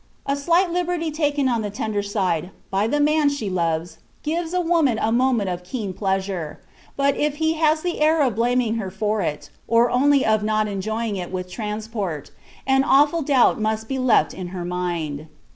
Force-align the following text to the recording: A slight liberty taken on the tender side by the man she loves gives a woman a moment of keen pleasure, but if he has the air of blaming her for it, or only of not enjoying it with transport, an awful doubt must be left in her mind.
A 0.25 0.35
slight 0.35 0.71
liberty 0.71 1.11
taken 1.11 1.47
on 1.47 1.61
the 1.61 1.69
tender 1.69 2.01
side 2.01 2.49
by 2.71 2.87
the 2.87 2.99
man 2.99 3.29
she 3.29 3.51
loves 3.51 3.99
gives 4.23 4.51
a 4.51 4.59
woman 4.59 4.97
a 4.99 5.11
moment 5.11 5.51
of 5.51 5.63
keen 5.63 5.93
pleasure, 5.93 6.59
but 6.97 7.15
if 7.15 7.35
he 7.35 7.53
has 7.53 7.83
the 7.83 8.01
air 8.01 8.23
of 8.23 8.35
blaming 8.35 8.77
her 8.77 8.89
for 8.89 9.21
it, 9.21 9.51
or 9.67 9.91
only 9.91 10.25
of 10.25 10.41
not 10.41 10.67
enjoying 10.67 11.17
it 11.17 11.31
with 11.31 11.51
transport, 11.51 12.31
an 12.65 12.83
awful 12.83 13.21
doubt 13.21 13.61
must 13.61 13.87
be 13.87 13.99
left 13.99 14.33
in 14.33 14.47
her 14.47 14.65
mind. 14.65 15.27